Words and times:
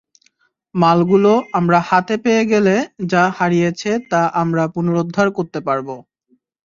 মালগুলো 0.75 1.29
আমরা 1.57 1.79
হাতে 1.89 2.15
পেয়ে 2.23 2.43
গেলে 2.51 2.75
যা 3.11 3.23
হারিয়েছে 3.37 3.91
তা 4.11 4.21
আমরা 4.41 4.63
পুনরুদ্ধার 4.75 5.27
করতে 5.37 5.59
পারব। 5.67 5.87